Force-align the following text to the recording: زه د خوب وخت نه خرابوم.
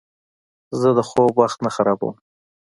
زه 0.79 0.89
د 0.97 0.99
خوب 1.09 1.33
وخت 1.41 1.59
نه 1.65 1.71
خرابوم. 1.75 2.15